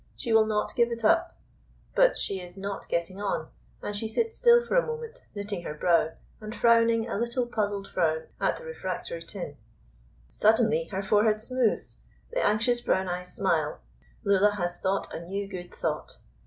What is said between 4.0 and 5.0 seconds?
sits still for a